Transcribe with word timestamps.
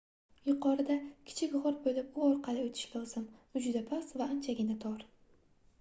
yuqorida 0.45 0.95
kichik 1.31 1.53
gʻor 1.65 1.77
boʻlib 1.83 2.17
u 2.21 2.25
orqali 2.31 2.65
oʻtish 2.65 2.91
lozim 2.97 3.29
u 3.61 3.65
juda 3.69 3.87
past 3.93 4.19
va 4.23 4.31
anchagina 4.37 4.81
tor 4.89 5.11